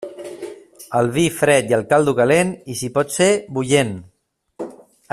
[1.01, 3.97] El vi fred i el caldo calent, i si pot ser, bullent.